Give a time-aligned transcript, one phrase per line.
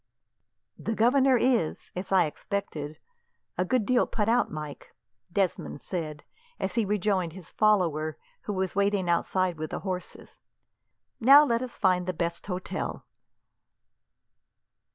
[0.79, 2.97] "The governor is, as I expected,
[3.55, 4.95] a good deal put out, Mike,"
[5.31, 6.23] Desmond said
[6.59, 10.39] as he rejoined his follower, who was waiting outside with the horses.
[11.19, 13.05] "Now, let us find out the best hotel."